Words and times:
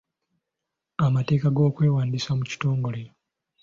Amateeka 1.05 1.47
g'okwewandiisa 1.55 2.31
mu 2.37 2.43
kitongole. 2.49 3.01